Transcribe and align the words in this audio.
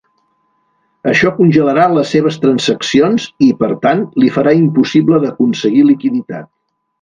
“Això 1.09 1.33
congelarà 1.35 1.83
les 1.97 2.13
seves 2.15 2.39
transaccions 2.45 3.27
i, 3.49 3.51
per 3.59 3.71
tant, 3.85 4.01
li 4.25 4.33
farà 4.39 4.55
impossible 4.63 5.21
d’aconseguir 5.27 5.85
liquiditat”. 5.93 6.51